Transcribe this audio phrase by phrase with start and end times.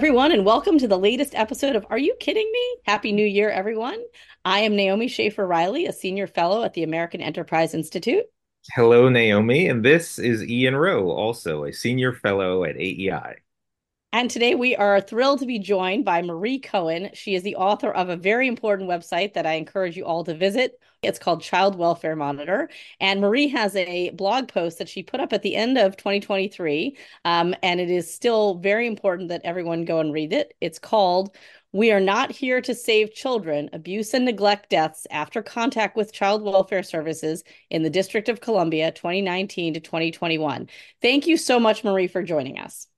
[0.00, 2.76] everyone, and welcome to the latest episode of Are You Kidding Me?
[2.86, 4.02] Happy New Year, everyone.
[4.46, 8.24] I am Naomi Schaefer Riley, a senior fellow at the American Enterprise Institute.
[8.72, 9.68] Hello, Naomi.
[9.68, 13.36] And this is Ian Rowe, also a senior fellow at AEI.
[14.12, 17.10] And today we are thrilled to be joined by Marie Cohen.
[17.14, 20.34] She is the author of a very important website that I encourage you all to
[20.34, 20.80] visit.
[21.00, 22.70] It's called Child Welfare Monitor.
[22.98, 26.96] And Marie has a blog post that she put up at the end of 2023.
[27.24, 30.54] Um, and it is still very important that everyone go and read it.
[30.60, 31.36] It's called
[31.72, 36.42] we are not here to save children, abuse and neglect deaths after contact with child
[36.42, 40.68] welfare services in the District of Columbia 2019 to 2021.
[41.00, 42.88] Thank you so much, Marie, for joining us.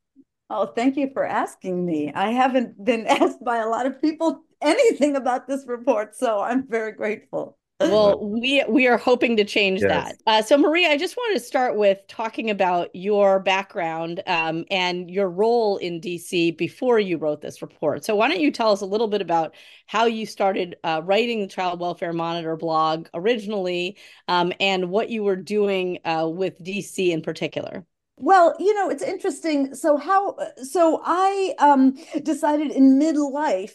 [0.55, 2.13] Oh, thank you for asking me.
[2.15, 6.69] I haven't been asked by a lot of people anything about this report, so I'm
[6.69, 7.57] very grateful.
[7.81, 9.91] Well, we we are hoping to change yes.
[9.91, 10.17] that.
[10.27, 15.11] Uh, so, Marie, I just want to start with talking about your background um, and
[15.11, 18.05] your role in DC before you wrote this report.
[18.05, 21.41] So, why don't you tell us a little bit about how you started uh, writing
[21.41, 23.97] the Child Welfare Monitor blog originally,
[24.29, 27.85] um, and what you were doing uh, with DC in particular?
[28.25, 29.75] Well, you know, it's interesting.
[29.75, 33.75] So how so I um decided in midlife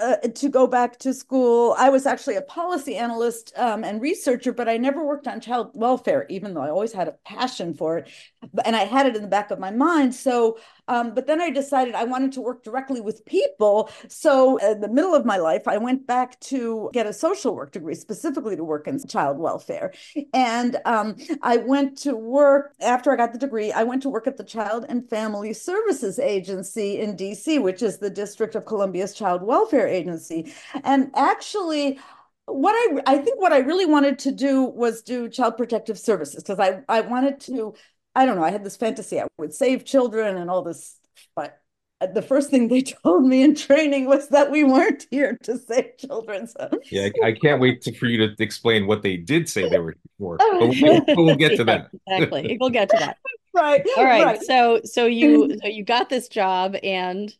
[0.00, 1.74] uh, to go back to school.
[1.78, 5.70] I was actually a policy analyst um, and researcher, but I never worked on child
[5.74, 8.08] welfare, even though I always had a passion for it,
[8.64, 10.14] and I had it in the back of my mind.
[10.14, 13.90] So um, but then I decided I wanted to work directly with people.
[14.08, 17.72] So, in the middle of my life, I went back to get a social work
[17.72, 19.92] degree, specifically to work in child welfare.
[20.32, 24.26] And um, I went to work after I got the degree, I went to work
[24.26, 29.14] at the Child and Family Services Agency in DC, which is the District of Columbia's
[29.14, 30.52] child welfare agency.
[30.84, 31.98] And actually,
[32.46, 36.42] what I I think what I really wanted to do was do child protective services
[36.42, 37.74] because I I wanted to
[38.14, 40.96] I don't know, I had this fantasy I would save children and all this,
[41.36, 41.60] but
[42.14, 45.96] the first thing they told me in training was that we weren't here to save
[45.98, 46.46] children.
[46.46, 49.68] So yeah, I, I can't wait to, for you to explain what they did say
[49.68, 50.38] they were for.
[50.38, 51.88] But we'll, we'll get to that.
[52.06, 53.18] exactly, we'll get to that.
[53.54, 53.84] right.
[53.96, 54.24] All right.
[54.24, 54.42] right.
[54.42, 57.34] So so you so you got this job and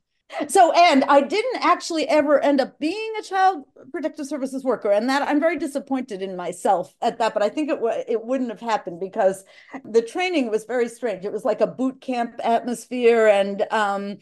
[0.49, 5.09] so and i didn't actually ever end up being a child protective services worker and
[5.09, 8.51] that i'm very disappointed in myself at that but i think it, w- it wouldn't
[8.51, 9.45] have happened because
[9.85, 11.25] the training was very strange.
[11.25, 14.19] It was like a boot camp atmosphere and um,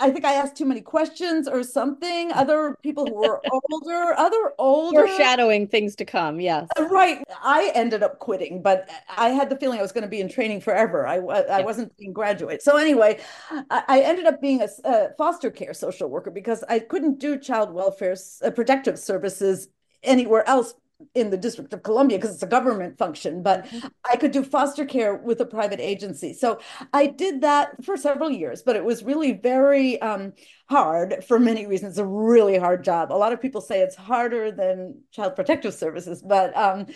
[0.00, 2.32] I think I asked too many questions or something.
[2.32, 3.40] Other people who were
[3.72, 6.40] older, other older foreshadowing things to come.
[6.40, 7.22] Yes, uh, right.
[7.42, 10.28] I ended up quitting, but I had the feeling I was going to be in
[10.28, 11.06] training forever.
[11.06, 12.62] I I wasn't being graduate.
[12.62, 13.20] So anyway,
[13.70, 17.72] I ended up being a, a, foster care social worker because I couldn't do child
[17.72, 19.68] welfare uh, protective services
[20.02, 20.74] anywhere else
[21.14, 23.88] in the District of Columbia because it's a government function, but mm-hmm.
[24.10, 26.32] I could do foster care with a private agency.
[26.32, 26.58] So
[26.92, 30.32] I did that for several years, but it was really very um,
[30.70, 31.92] hard for many reasons.
[31.92, 33.12] It's a really hard job.
[33.12, 36.86] A lot of people say it's harder than child protective services, but um,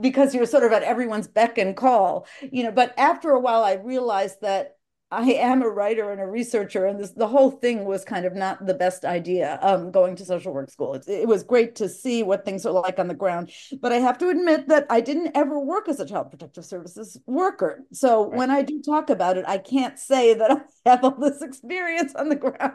[0.00, 2.72] because you're sort of at everyone's beck and call, you know.
[2.72, 4.77] But after a while, I realized that
[5.10, 8.34] I am a writer and a researcher, and this the whole thing was kind of
[8.34, 9.58] not the best idea.
[9.62, 12.72] Um, going to social work school, it, it, was great to see what things are
[12.72, 15.98] like on the ground, but I have to admit that I didn't ever work as
[15.98, 17.84] a child protective services worker.
[17.92, 18.36] So right.
[18.36, 20.50] when I do talk about it, I can't say that
[20.86, 22.74] I have all this experience on the ground.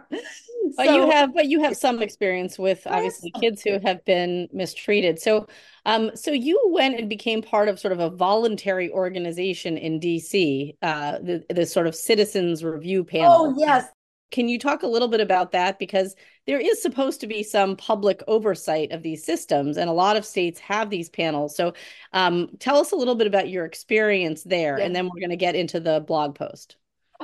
[0.76, 4.48] But so, you have, but you have some experience with obviously kids who have been
[4.52, 5.20] mistreated.
[5.20, 5.48] So
[5.86, 10.76] um, so you went and became part of sort of a voluntary organization in DC,
[10.82, 13.32] uh, the, the sort of citizens review panel.
[13.32, 13.88] Oh, yes.
[14.32, 15.78] Can you talk a little bit about that?
[15.78, 16.16] Because
[16.48, 20.26] there is supposed to be some public oversight of these systems, and a lot of
[20.26, 21.56] states have these panels.
[21.56, 21.74] So
[22.14, 24.86] um, tell us a little bit about your experience there, yeah.
[24.86, 26.78] and then we're going to get into the blog post.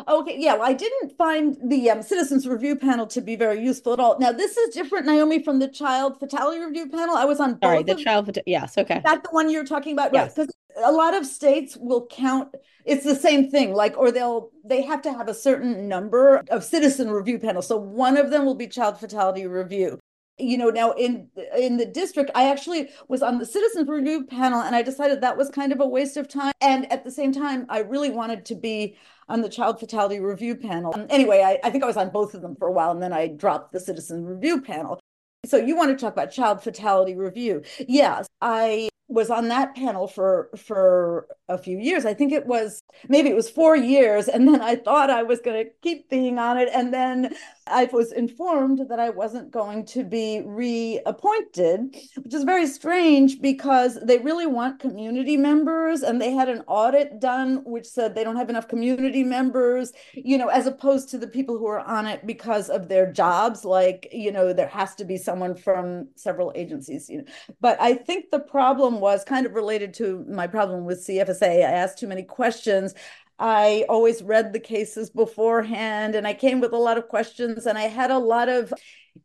[0.07, 3.93] Okay, yeah, well, I didn't find the um, Citizens Review panel to be very useful
[3.93, 4.17] at all.
[4.19, 7.15] Now, this is different, Naomi, from the Child Fatality Review panel.
[7.15, 7.69] I was on both.
[7.69, 8.51] Sorry, the Child Fatality.
[8.51, 8.97] Yes, okay.
[8.97, 10.13] Is that the one you're talking about?
[10.13, 10.33] Yes.
[10.33, 10.53] Because
[10.83, 12.53] a lot of states will count.
[12.85, 16.63] It's the same thing, like, or they'll they have to have a certain number of
[16.63, 17.67] citizen review panels.
[17.67, 19.99] So one of them will be Child Fatality Review
[20.39, 21.27] you know now in
[21.57, 25.37] in the district i actually was on the citizens review panel and i decided that
[25.37, 28.45] was kind of a waste of time and at the same time i really wanted
[28.45, 28.95] to be
[29.29, 30.91] on the child fatality review panel.
[30.93, 33.01] Um, anyway, I, I think I was on both of them for a while and
[33.01, 34.99] then I dropped the citizens review panel.
[35.45, 37.63] So you want to talk about child fatality review.
[37.87, 42.05] Yes, I was on that panel for for a few years.
[42.05, 44.27] I think it was maybe it was four years.
[44.27, 46.69] And then I thought I was going to keep being on it.
[46.73, 47.35] And then
[47.67, 53.99] I was informed that I wasn't going to be reappointed, which is very strange because
[54.01, 56.01] they really want community members.
[56.01, 60.37] And they had an audit done which said they don't have enough community members, you
[60.37, 63.65] know, as opposed to the people who are on it because of their jobs.
[63.65, 67.25] Like, you know, there has to be someone from several agencies, you know.
[67.59, 71.03] But I think the problem was kind of related to my problem with
[71.39, 71.59] CFSA.
[71.59, 72.93] I asked too many questions.
[73.39, 77.77] I always read the cases beforehand and I came with a lot of questions and
[77.77, 78.73] I had a lot of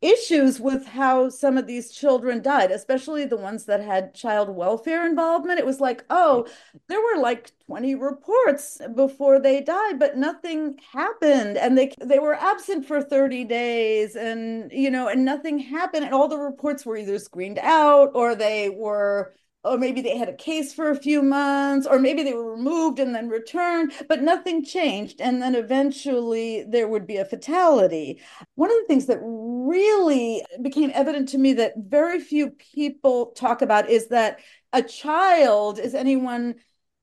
[0.00, 5.06] issues with how some of these children died, especially the ones that had child welfare
[5.06, 5.58] involvement.
[5.58, 6.46] It was like, oh,
[6.88, 11.56] there were like 20 reports before they died, but nothing happened.
[11.56, 16.04] And they they were absent for 30 days and you know, and nothing happened.
[16.04, 19.32] And all the reports were either screened out or they were
[19.64, 22.98] or maybe they had a case for a few months, or maybe they were removed
[22.98, 25.20] and then returned, but nothing changed.
[25.20, 28.20] And then eventually there would be a fatality.
[28.54, 33.62] One of the things that really became evident to me that very few people talk
[33.62, 34.40] about is that
[34.72, 36.56] a child is anyone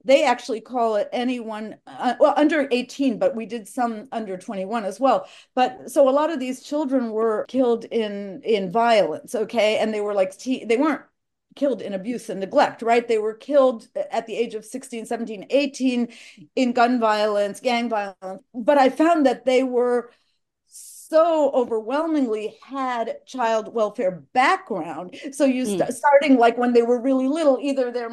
[0.04, 4.84] they actually call it anyone uh, well under 18 but we did some under 21
[4.84, 9.78] as well but so a lot of these children were killed in in violence okay
[9.78, 11.02] and they were like they weren't
[11.56, 13.08] killed in abuse and neglect, right?
[13.08, 16.08] They were killed at the age of 16, 17, 18
[16.56, 18.44] in gun violence, gang violence.
[18.54, 20.12] But I found that they were
[20.68, 25.16] so overwhelmingly had child welfare background.
[25.34, 25.92] So you mm.
[25.92, 28.10] starting like when they were really little, either there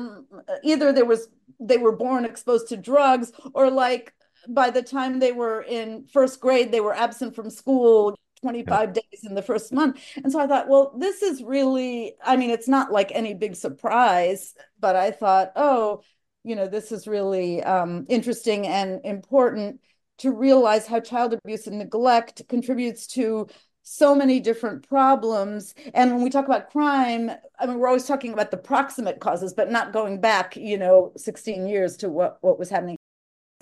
[0.65, 1.29] either there was
[1.61, 4.13] they were born exposed to drugs or like
[4.49, 9.25] by the time they were in first grade they were absent from school 25 days
[9.25, 10.01] in the first month.
[10.23, 13.57] And so I thought, well, this is really, I mean, it's not like any big
[13.57, 16.03] surprise, but I thought, oh,
[16.45, 19.81] you know, this is really um, interesting and important
[20.19, 23.47] to realize how child abuse and neglect contributes to
[23.83, 25.75] so many different problems.
[25.95, 29.55] And when we talk about crime, I mean, we're always talking about the proximate causes,
[29.55, 32.99] but not going back, you know, 16 years to what, what was happening.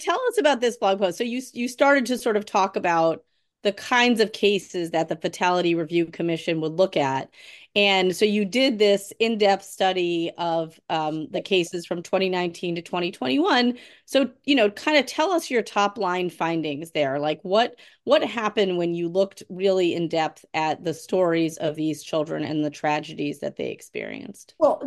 [0.01, 1.17] Tell us about this blog post.
[1.17, 3.25] So you you started to sort of talk about
[3.67, 7.29] the kinds of cases that the Fatality Review Commission would look at.
[7.75, 12.81] And so you did this in depth study of um, the cases from 2019 to
[12.81, 13.77] 2021.
[14.05, 17.19] So, you know, kind of tell us your top line findings there.
[17.19, 17.75] Like what
[18.05, 22.65] what happened when you looked really in depth at the stories of these children and
[22.65, 24.55] the tragedies that they experienced?
[24.61, 24.81] Well,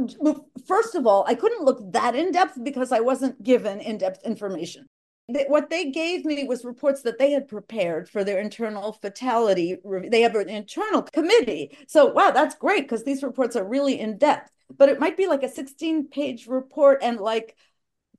[0.66, 4.26] first of all, I couldn't look that in depth because I wasn't given in depth
[4.26, 4.88] information
[5.48, 9.78] what they gave me was reports that they had prepared for their internal fatality.
[10.08, 11.78] They have an internal committee.
[11.88, 14.52] So, wow, that's great because these reports are really in depth.
[14.78, 17.56] But it might be like a 16 page report, and like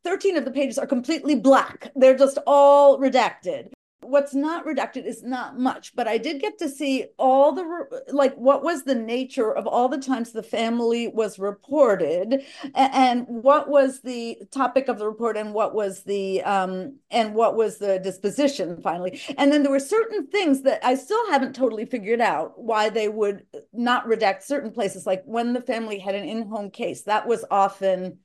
[0.04, 1.92] 13 of the pages are completely black.
[1.94, 3.70] They're just all redacted
[4.02, 8.34] what's not redacted is not much but i did get to see all the like
[8.36, 12.42] what was the nature of all the times the family was reported
[12.74, 17.56] and, what was the topic of the report and what was the um and what
[17.56, 19.20] was the disposition finally.
[19.36, 23.08] And then there were certain things that i still haven't totally figured out why they
[23.08, 25.06] would not redact certain places.
[25.06, 28.18] Like when the family had an in-home case that was often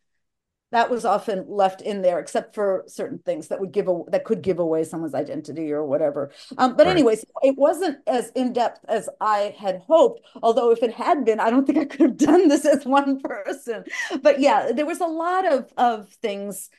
[0.75, 4.25] that was often left in there, except for certain things that would give a, that
[4.25, 6.31] could give away someone's identity or whatever.
[6.57, 6.91] Um, but right.
[6.91, 10.19] anyways, it wasn't as in depth as I had hoped.
[10.43, 13.21] Although if it had been, I don't think I could have done this as one
[13.21, 13.85] person.
[14.21, 16.69] But yeah, there was a lot of of things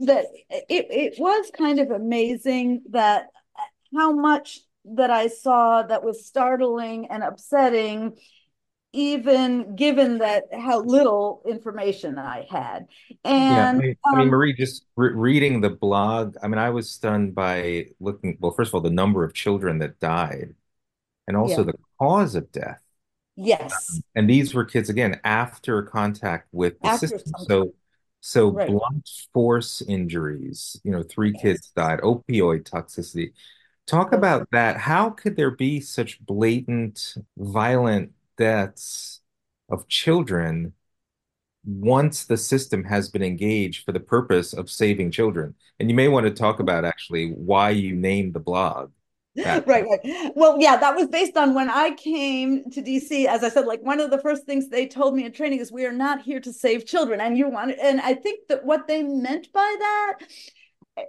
[0.00, 3.28] that it it was kind of amazing that
[3.96, 4.58] how much
[4.96, 8.16] that I saw that was startling and upsetting
[8.92, 12.86] even given that how little information I had.
[13.24, 16.58] And yeah, I mean, um, I mean Marie, just re- reading the blog, I mean,
[16.58, 20.54] I was stunned by looking, well, first of all, the number of children that died
[21.26, 21.72] and also yeah.
[21.72, 22.82] the cause of death.
[23.36, 23.72] Yes.
[23.72, 27.32] Um, and these were kids, again, after contact with the after system.
[27.38, 27.74] So,
[28.20, 28.68] so right.
[28.68, 31.42] blunt force injuries, you know, three yes.
[31.42, 33.32] kids died, opioid toxicity.
[33.86, 34.76] Talk about that.
[34.76, 39.20] How could there be such blatant, violent deaths
[39.68, 40.74] of children
[41.64, 45.54] once the system has been engaged for the purpose of saving children.
[45.78, 48.90] And you may want to talk about actually why you named the blog.
[49.36, 50.32] right, right.
[50.34, 53.24] Well, yeah, that was based on when I came to DC.
[53.24, 55.72] As I said, like one of the first things they told me in training is
[55.72, 57.18] we are not here to save children.
[57.18, 57.78] And you want.
[57.80, 60.18] And I think that what they meant by that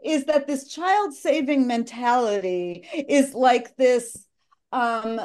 [0.05, 4.25] is that this child saving mentality is like this
[4.71, 5.19] um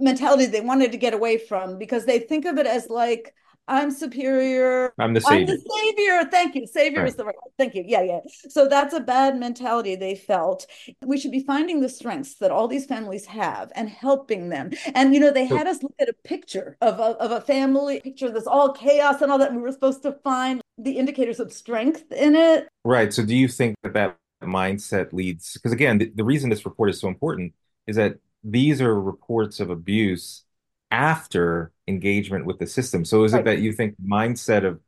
[0.00, 3.34] mentality they wanted to get away from because they think of it as like
[3.66, 4.92] I'm superior.
[4.98, 5.40] I'm the savior.
[5.40, 6.30] I'm the savior.
[6.30, 6.66] Thank you.
[6.66, 7.08] Savior right.
[7.08, 7.34] is the right.
[7.58, 7.84] Thank you.
[7.86, 8.20] Yeah, yeah.
[8.48, 10.66] So that's a bad mentality they felt.
[11.02, 14.70] We should be finding the strengths that all these families have and helping them.
[14.94, 18.00] And you know, they had us look at a picture of a, of a family
[18.00, 19.48] picture that's all chaos and all that.
[19.48, 22.68] And we were supposed to find the indicators of strength in it.
[22.84, 23.12] Right.
[23.14, 26.90] So do you think that that mindset leads because again, the, the reason this report
[26.90, 27.54] is so important
[27.86, 30.44] is that these are reports of abuse
[30.90, 33.04] after engagement with the system.
[33.04, 33.40] So is right.
[33.40, 34.80] it that you think mindset of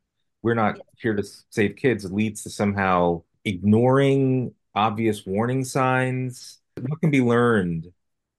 [0.43, 6.59] we're not here to save kids leads to somehow ignoring obvious warning signs?
[6.79, 7.91] What can be learned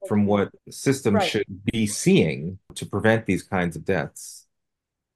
[0.07, 1.29] from what systems right.
[1.29, 4.47] should be seeing to prevent these kinds of deaths?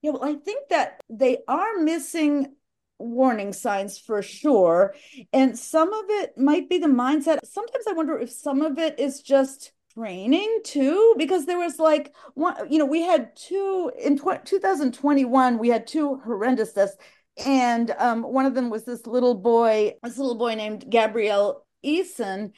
[0.03, 2.57] Yeah, well, I think that they are missing
[2.99, 4.95] warning signs for sure.
[5.33, 7.39] And some of it might be the mindset.
[7.45, 12.15] Sometimes I wonder if some of it is just training too because there was like
[12.35, 16.97] one you know we had two in 2021 we had two horrendous deaths
[17.47, 22.53] and um, one of them was this little boy this little boy named gabriel eason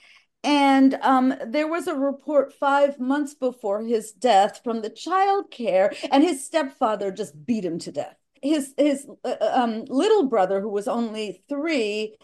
[0.45, 5.91] and um, there was a report five months before his death from the child care
[6.13, 8.15] and his stepfather just beat him to death.
[8.43, 12.19] His his uh, um, little brother who was only three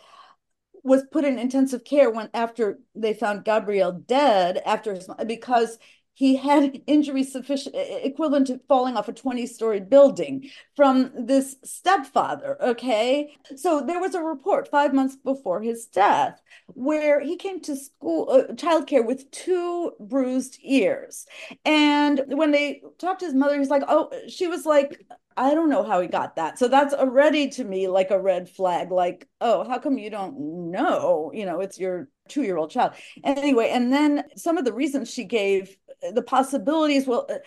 [0.83, 5.79] was put in intensive care when after they found Gabriel dead after his because
[6.21, 12.59] he had injuries sufficient equivalent to falling off a 20 story building from this stepfather
[12.63, 17.75] okay so there was a report five months before his death where he came to
[17.75, 21.25] school uh, childcare with two bruised ears
[21.65, 25.01] and when they talked to his mother he's like oh she was like
[25.37, 26.59] I don't know how he got that.
[26.59, 28.91] So that's already to me like a red flag.
[28.91, 31.31] Like, oh, how come you don't know?
[31.33, 32.93] You know, it's your two year old child.
[33.25, 35.77] Anyway, and then some of the reasons she gave,
[36.13, 37.39] the possibilities, well, uh,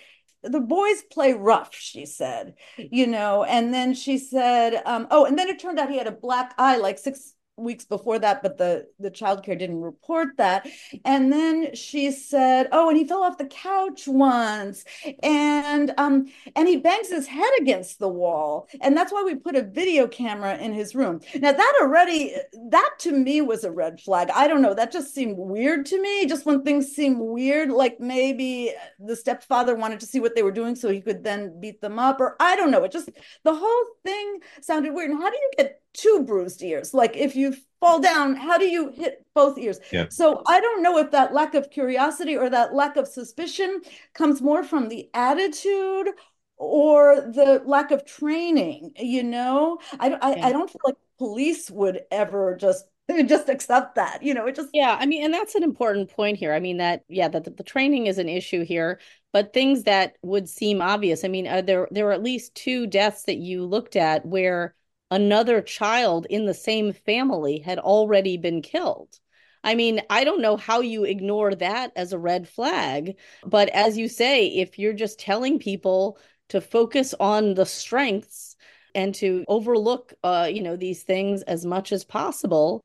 [0.43, 5.37] the boys play rough, she said, you know, and then she said, um, oh, and
[5.39, 8.57] then it turned out he had a black eye like six weeks before that, but
[8.57, 10.67] the the childcare didn't report that.
[11.05, 14.83] And then she said, "Oh, and he fell off the couch once,
[15.21, 19.55] and um, and he bangs his head against the wall, and that's why we put
[19.55, 22.35] a video camera in his room." Now that already,
[22.69, 24.29] that to me was a red flag.
[24.33, 24.73] I don't know.
[24.73, 26.25] That just seemed weird to me.
[26.25, 30.51] Just when things seem weird, like maybe the stepfather wanted to see what they were
[30.51, 32.83] doing so he could then beat them up, or I don't know.
[32.83, 33.09] It just
[33.43, 35.11] the whole thing sounded weird.
[35.11, 36.93] And how do you get two bruised ears.
[36.93, 39.79] Like if you fall down, how do you hit both ears?
[39.91, 40.07] Yeah.
[40.09, 43.81] So I don't know if that lack of curiosity or that lack of suspicion
[44.13, 46.09] comes more from the attitude
[46.57, 48.91] or the lack of training.
[48.97, 50.47] You know, I I, yeah.
[50.47, 52.85] I don't feel like police would ever just
[53.25, 56.37] just accept that you know it just yeah i mean and that's an important point
[56.37, 58.97] here i mean that yeah that the, the, training is an issue here
[59.33, 62.87] but things that would seem obvious i mean uh, there there were at least two
[62.87, 64.73] deaths that you looked at where
[65.13, 69.19] another child in the same family had already been killed.
[69.63, 73.17] I mean, I don't know how you ignore that as a red flag.
[73.45, 76.17] But as you say, if you're just telling people
[76.49, 78.55] to focus on the strengths
[78.95, 82.83] and to overlook, uh, you know, these things as much as possible,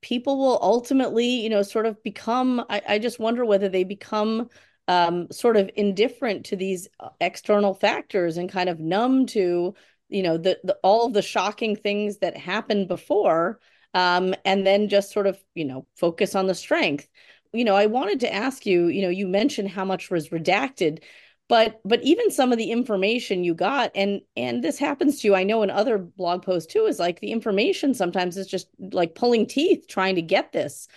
[0.00, 2.64] people will ultimately, you know, sort of become.
[2.70, 4.48] I, I just wonder whether they become
[4.86, 9.74] um, sort of indifferent to these uh, external factors and kind of numb to
[10.14, 13.60] you know the, the all of the shocking things that happened before
[13.94, 17.08] um, and then just sort of you know focus on the strength.
[17.52, 21.02] You know i wanted to ask you you know you mentioned how much was redacted
[21.48, 25.34] but but even some of the information you got and and this happens to you
[25.34, 29.14] i know in other blog posts too is like the information sometimes is just like
[29.14, 30.88] pulling teeth trying to get this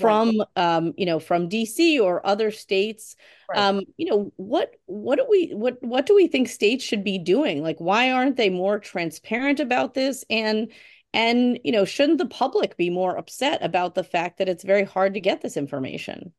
[0.00, 0.76] from right.
[0.76, 3.16] um, you know from DC or other states.
[3.48, 3.58] Right.
[3.58, 7.18] Um, you know what what do we what what do we think states should be
[7.18, 7.62] doing?
[7.62, 10.24] Like why aren't they more transparent about this?
[10.30, 10.72] And
[11.12, 14.84] and you know shouldn't the public be more upset about the fact that it's very
[14.84, 16.32] hard to get this information?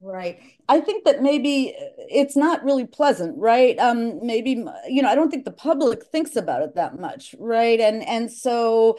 [0.00, 0.38] Right.
[0.68, 1.74] I think that maybe
[2.08, 3.76] it's not really pleasant, right?
[3.80, 7.80] Um, maybe you know, I don't think the public thinks about it that much, right?
[7.80, 8.98] And and so,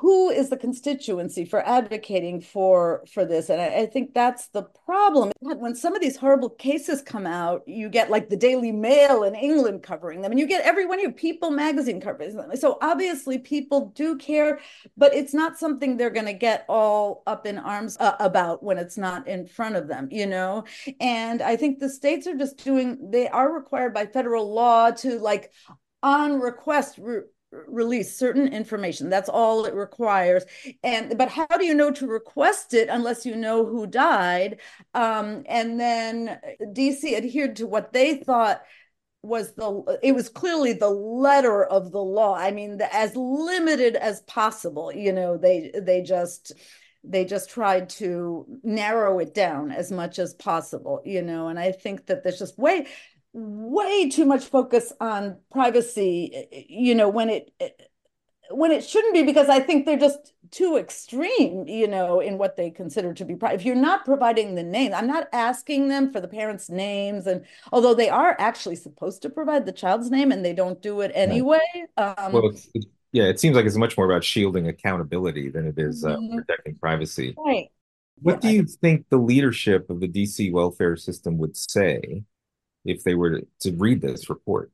[0.00, 3.50] who is the constituency for advocating for for this?
[3.50, 5.32] And I, I think that's the problem.
[5.40, 9.34] When some of these horrible cases come out, you get like the Daily Mail in
[9.34, 12.56] England covering them, and you get everyone here, People Magazine covering them.
[12.56, 14.60] So obviously, people do care,
[14.96, 18.78] but it's not something they're going to get all up in arms uh, about when
[18.78, 20.08] it's not in front of them.
[20.10, 20.64] You you know?
[21.00, 25.18] And i think the states are just doing they are required by federal law to
[25.18, 25.52] like
[26.02, 27.22] on request re-
[27.66, 29.10] release certain information.
[29.10, 30.44] That's all it requires.
[30.82, 34.60] And but how do you know to request it unless you know who died?
[34.94, 36.40] Um, and then
[36.78, 38.62] dc adhered to what they thought
[39.22, 42.34] was the it was clearly the letter of the law.
[42.34, 46.52] I mean the, as limited as possible you know they they just
[47.04, 51.72] they just tried to narrow it down as much as possible you know and i
[51.72, 52.86] think that there's just way
[53.32, 57.50] way too much focus on privacy you know when it
[58.54, 62.56] when it shouldn't be because I think they're just too extreme, you know, in what
[62.56, 63.60] they consider to be private.
[63.60, 67.44] If you're not providing the name, I'm not asking them for the parents' names, and
[67.72, 71.12] although they are actually supposed to provide the child's name, and they don't do it
[71.14, 71.58] anyway.
[71.96, 75.66] Um, well, it's, it's, yeah, it seems like it's much more about shielding accountability than
[75.66, 76.36] it is uh, mm-hmm.
[76.36, 77.34] protecting privacy.
[77.36, 77.68] Right.
[78.20, 82.22] What do you think the leadership of the DC welfare system would say
[82.84, 84.70] if they were to, to read this report?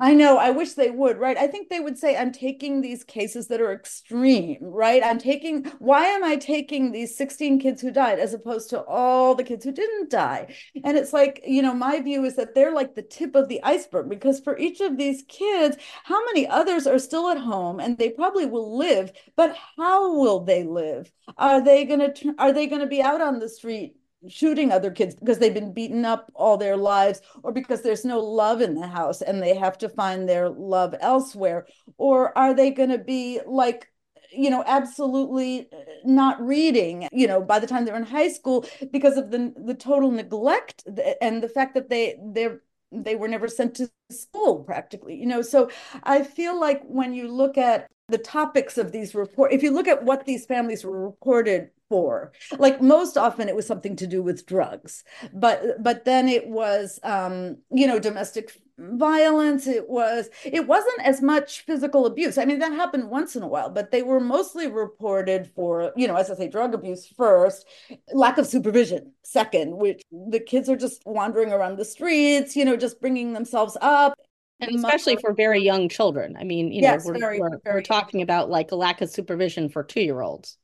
[0.00, 0.38] I know.
[0.38, 1.36] I wish they would, right?
[1.36, 5.02] I think they would say, I'm taking these cases that are extreme, right?
[5.04, 9.34] I'm taking, why am I taking these 16 kids who died as opposed to all
[9.34, 10.54] the kids who didn't die?
[10.84, 13.62] And it's like, you know, my view is that they're like the tip of the
[13.62, 17.98] iceberg because for each of these kids, how many others are still at home and
[17.98, 21.10] they probably will live, but how will they live?
[21.36, 23.96] Are they going to, are they going to be out on the street
[24.28, 28.20] shooting other kids because they've been beaten up all their lives or because there's no
[28.20, 31.66] love in the house and they have to find their love elsewhere?
[31.98, 33.88] Or are they going to be like
[34.34, 38.64] you know absolutely uh, not reading you know by the time they're in high school
[38.90, 40.84] because of the the total neglect
[41.20, 45.42] and the fact that they they're they were never sent to school practically you know?
[45.42, 45.70] So
[46.02, 49.88] i feel like when you look at the topics of these report if you look
[49.88, 54.22] at what these families were reported for like most often it was something to do
[54.22, 55.04] with drugs
[55.34, 61.20] but but then it was um you know domestic violence it was it wasn't as
[61.20, 62.38] much physical abuse.
[62.38, 66.08] I mean that happened once in a while but they were mostly reported for you
[66.08, 67.66] know as i say drug abuse first
[68.12, 72.76] lack of supervision second which the kids are just wandering around the streets you know
[72.76, 74.18] just bringing themselves up
[74.62, 77.76] and especially for very young children i mean you yes, know we're, very, we're, very
[77.76, 80.56] we're talking about like a lack of supervision for two year olds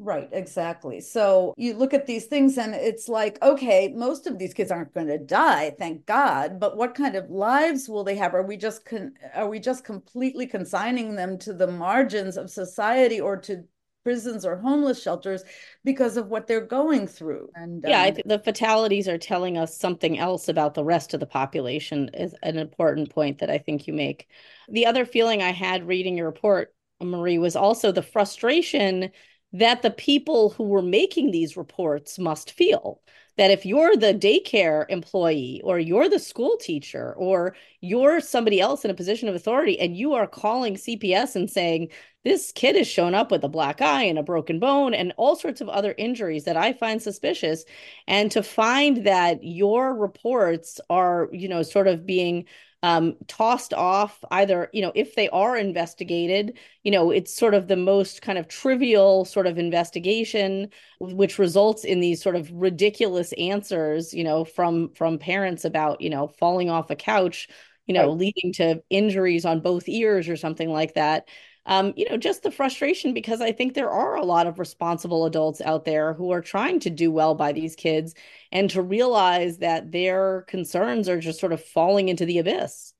[0.00, 1.00] Right, exactly.
[1.00, 4.94] So you look at these things and it's like, okay, most of these kids aren't
[4.94, 8.32] going to die, thank God, but what kind of lives will they have?
[8.32, 13.20] Are we just con- are we just completely consigning them to the margins of society
[13.20, 13.64] or to
[14.08, 15.44] prisons or homeless shelters
[15.84, 17.50] because of what they're going through?
[17.54, 21.12] And yeah, um, I think the fatalities are telling us something else about the rest
[21.12, 24.26] of the population is an important point that I think you make.
[24.70, 29.10] The other feeling I had reading your report, Marie, was also the frustration
[29.52, 33.02] that the people who were making these reports must feel
[33.38, 38.84] that if you're the daycare employee or you're the school teacher or you're somebody else
[38.84, 41.88] in a position of authority and you are calling CPS and saying
[42.24, 45.36] this kid has shown up with a black eye and a broken bone and all
[45.36, 47.64] sorts of other injuries that I find suspicious
[48.06, 52.44] and to find that your reports are you know sort of being
[52.82, 57.66] um, tossed off either you know if they are investigated you know it's sort of
[57.66, 60.68] the most kind of trivial sort of investigation
[61.00, 66.08] which results in these sort of ridiculous answers you know from from parents about you
[66.08, 67.48] know falling off a couch
[67.86, 68.18] you know right.
[68.18, 71.28] leading to injuries on both ears or something like that
[71.68, 75.26] um, you know, just the frustration because I think there are a lot of responsible
[75.26, 78.14] adults out there who are trying to do well by these kids
[78.50, 82.94] and to realize that their concerns are just sort of falling into the abyss.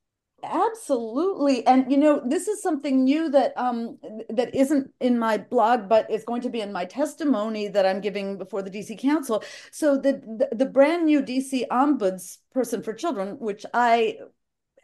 [0.44, 1.66] Absolutely.
[1.66, 6.08] And you know, this is something new that um that isn't in my blog but
[6.10, 9.42] is going to be in my testimony that I'm giving before the DC Council.
[9.72, 14.18] So the the, the brand new DC Ombuds person for children, which I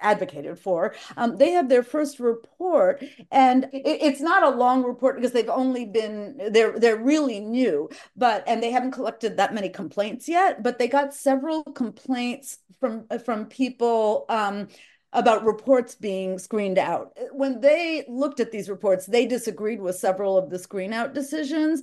[0.01, 0.95] advocated for.
[1.17, 5.49] Um, they have their first report, and it, it's not a long report because they've
[5.49, 10.63] only been they're they're really new, but and they haven't collected that many complaints yet.
[10.63, 14.27] But they got several complaints from from people.
[14.29, 14.69] Um,
[15.15, 17.17] about reports being screened out.
[17.31, 21.83] When they looked at these reports, they disagreed with several of the screen out decisions.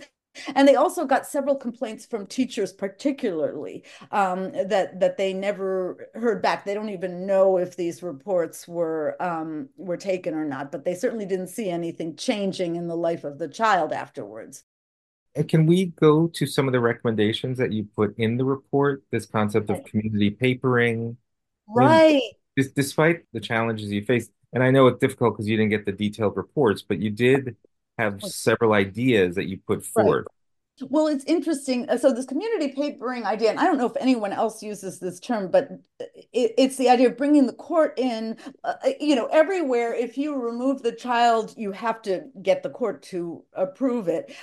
[0.55, 6.41] And they also got several complaints from teachers, particularly um, that that they never heard
[6.41, 6.63] back.
[6.63, 10.95] They don't even know if these reports were um, were taken or not, but they
[10.95, 14.63] certainly didn't see anything changing in the life of the child afterwards.
[15.35, 19.03] And can we go to some of the recommendations that you put in the report?
[19.11, 21.17] This concept of community papering,
[21.67, 22.21] right?
[22.57, 25.71] I mean, despite the challenges you faced, and I know it's difficult because you didn't
[25.71, 27.55] get the detailed reports, but you did
[28.01, 30.27] have several ideas that you put forward.
[30.29, 30.89] Right.
[30.89, 31.87] Well, it's interesting.
[31.89, 35.19] Uh, so this community papering idea, and I don't know if anyone else uses this
[35.19, 38.37] term, but it, it's the idea of bringing the court in.
[38.63, 39.93] Uh, uh, you know, everywhere.
[39.93, 44.33] If you remove the child, you have to get the court to approve it.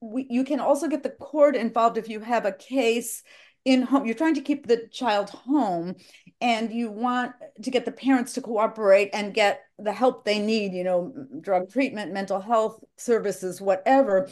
[0.00, 3.24] We, you can also get the court involved if you have a case
[3.64, 4.06] in home.
[4.06, 5.96] You're trying to keep the child home
[6.40, 10.72] and you want to get the parents to cooperate and get the help they need,
[10.72, 14.28] you know, drug treatment, mental health services, whatever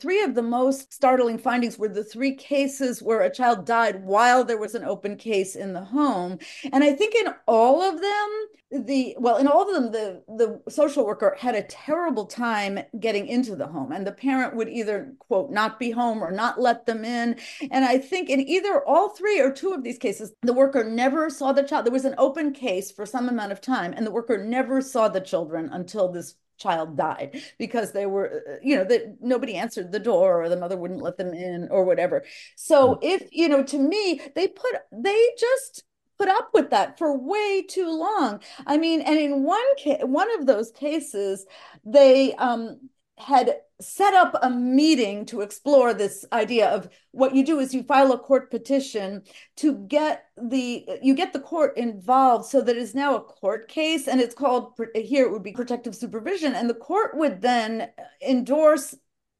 [0.00, 4.44] three of the most startling findings were the three cases where a child died while
[4.44, 6.38] there was an open case in the home
[6.72, 10.70] and i think in all of them the well in all of them the the
[10.70, 15.14] social worker had a terrible time getting into the home and the parent would either
[15.20, 17.36] quote not be home or not let them in.
[17.70, 21.30] And i think in either all three or two of these cases the worker never
[21.30, 21.86] saw the child.
[21.86, 25.08] There was an open case for some amount of time and the worker never saw
[25.08, 29.92] the children until this child died because they were uh, you know that nobody answered
[29.92, 32.24] the door or the mother wouldn't let them in or whatever.
[32.56, 35.84] So if you know to me they put they just
[36.18, 38.40] put up with that for way too long.
[38.66, 41.46] I mean and in one case one of those cases
[41.84, 42.78] they um
[43.18, 47.82] had set up a meeting to explore this idea of what you do is you
[47.82, 49.22] file a court petition
[49.56, 54.08] to get the you get the court involved so that it's now a court case
[54.08, 56.54] and it's called here it would be protective supervision.
[56.54, 57.90] And the court would then
[58.26, 58.94] endorse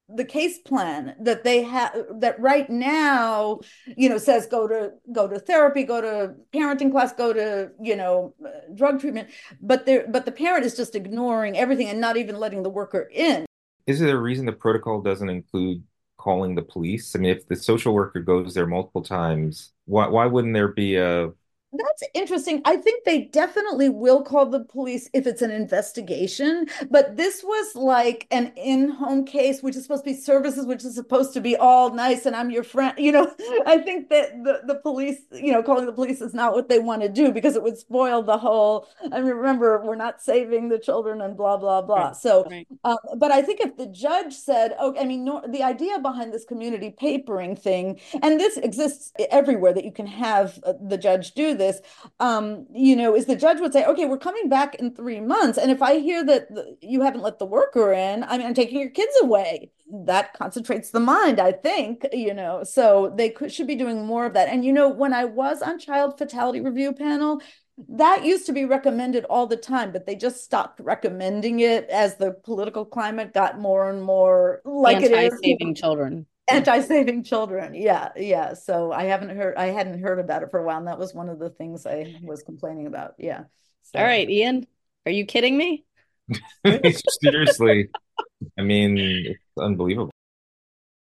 [0.09, 3.59] the case plan that they have that right now
[3.97, 7.97] you know says go to go to therapy go to parenting class go to you
[7.97, 9.29] know uh, drug treatment
[9.63, 13.09] but there but the parent is just ignoring everything and not even letting the worker
[13.13, 13.47] in
[13.87, 15.83] is there a reason the protocol doesn't include
[16.25, 17.15] calling the police?
[17.15, 20.97] I mean, if the social worker goes there multiple times, why why wouldn't there be
[20.97, 21.31] a
[21.77, 22.63] that's interesting.
[22.65, 27.75] I think they definitely will call the police if it's an investigation, but this was
[27.75, 31.57] like an in-home case, which is supposed to be services, which is supposed to be
[31.57, 32.95] all nice and I'm your friend.
[32.99, 33.33] You know,
[33.67, 36.79] I think that the, the police, you know, calling the police is not what they
[36.79, 38.87] want to do because it would spoil the whole.
[39.13, 42.07] I mean, remember, we're not saving the children and blah blah blah.
[42.07, 42.17] Right.
[42.17, 42.67] So, right.
[42.85, 46.33] Um, but I think if the judge said, "Okay," I mean, no, the idea behind
[46.33, 51.33] this community papering thing, and this exists everywhere that you can have uh, the judge
[51.33, 51.81] do this this,
[52.21, 55.59] um, you know, is the judge would say, okay, we're coming back in three months.
[55.59, 56.49] And if I hear that
[56.81, 59.71] you haven't let the worker in, I mean, I'm taking your kids away.
[60.07, 64.27] That concentrates the mind, I think, you know, so they could, should be doing more
[64.27, 64.49] of that.
[64.49, 67.41] And, you know, when I was on child fatality review panel,
[67.89, 72.17] that used to be recommended all the time, but they just stopped recommending it as
[72.17, 77.75] the political climate got more and more like anti-saving children anti-saving children.
[77.75, 78.55] Yeah yeah.
[78.55, 81.15] So i haven't heard i hadn't heard about it for a while and that was
[81.15, 83.15] one of the things i was complaining about.
[83.19, 83.45] Yeah
[83.83, 83.99] so.
[83.99, 84.67] all right ian
[85.07, 85.85] are you kidding me?
[87.23, 87.89] Seriously.
[88.59, 90.11] I mean it's unbelievable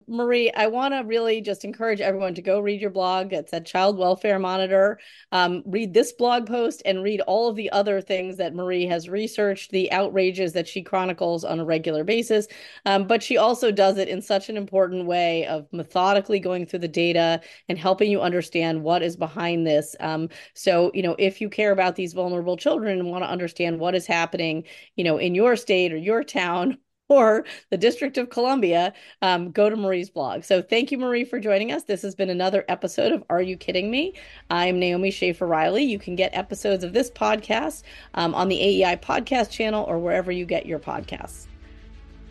[0.09, 3.33] Marie, I want to really just encourage everyone to go read your blog.
[3.33, 4.99] It's at Child Welfare Monitor.
[5.33, 9.09] Um, read this blog post and read all of the other things that Marie has
[9.09, 12.47] researched, the outrages that she chronicles on a regular basis.
[12.85, 16.79] Um, but she also does it in such an important way of methodically going through
[16.79, 19.93] the data and helping you understand what is behind this.
[19.99, 23.77] Um, so, you know, if you care about these vulnerable children and want to understand
[23.77, 24.63] what is happening,
[24.95, 26.77] you know, in your state or your town
[27.09, 30.43] or the District of Columbia, um, go to Marie's blog.
[30.43, 31.83] So thank you, Marie, for joining us.
[31.83, 34.13] This has been another episode of Are You Kidding Me?
[34.49, 35.83] I'm Naomi Schaefer Riley.
[35.83, 40.31] You can get episodes of this podcast um, on the AEI podcast channel or wherever
[40.31, 41.47] you get your podcasts.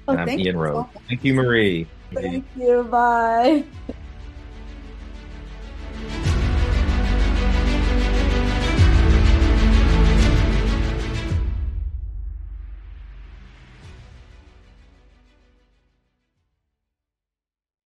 [0.09, 0.89] Oh, I'm Ian Rowe.
[1.09, 1.87] Thank you, Marie.
[2.13, 2.85] Thank you.
[2.85, 3.65] Bye.